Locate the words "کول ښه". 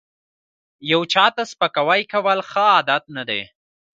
2.11-2.63